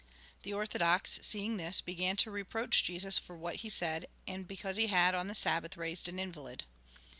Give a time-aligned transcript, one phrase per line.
[0.41, 4.87] The orthodox, seeing this, began to reproach Jesus for what he said, and because he
[4.87, 6.63] had, on the Sabbath, raised an invalid.